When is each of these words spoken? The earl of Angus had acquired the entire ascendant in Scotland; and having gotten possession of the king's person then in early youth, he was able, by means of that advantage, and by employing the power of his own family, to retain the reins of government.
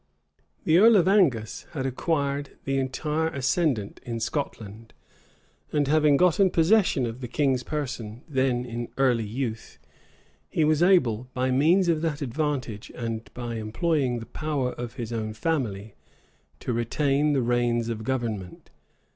The 0.63 0.79
earl 0.79 0.95
of 0.95 1.07
Angus 1.07 1.67
had 1.73 1.85
acquired 1.85 2.57
the 2.63 2.79
entire 2.79 3.27
ascendant 3.27 4.01
in 4.03 4.19
Scotland; 4.19 4.95
and 5.71 5.87
having 5.87 6.17
gotten 6.17 6.49
possession 6.49 7.05
of 7.05 7.21
the 7.21 7.27
king's 7.27 7.61
person 7.61 8.23
then 8.27 8.65
in 8.65 8.87
early 8.97 9.27
youth, 9.27 9.77
he 10.49 10.63
was 10.63 10.81
able, 10.81 11.29
by 11.35 11.51
means 11.51 11.87
of 11.87 12.01
that 12.01 12.23
advantage, 12.23 12.91
and 12.95 13.31
by 13.35 13.57
employing 13.57 14.17
the 14.17 14.25
power 14.25 14.71
of 14.71 14.95
his 14.95 15.13
own 15.13 15.33
family, 15.35 15.93
to 16.61 16.73
retain 16.73 17.33
the 17.33 17.43
reins 17.43 17.87
of 17.87 18.03
government. 18.03 18.71